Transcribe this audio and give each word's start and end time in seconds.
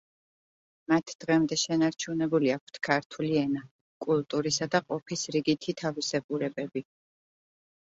მათ 0.93 1.11
დღემდე 1.23 1.57
შენარჩუნებული 1.63 2.49
აქვთ 2.55 2.79
ქართული 2.89 3.37
ენა, 3.43 3.63
კულტურისა 4.07 4.69
და 4.77 4.83
ყოფის 4.89 5.29
რიგი 5.39 5.59
თავისებურებები. 5.85 6.87